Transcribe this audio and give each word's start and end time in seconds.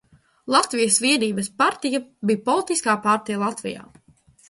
Latvijas 0.55 0.97
Vienības 1.03 1.51
partija 1.63 2.01
bija 2.31 2.43
politiska 2.51 2.99
partija 3.09 3.47
Latvijā. 3.47 3.91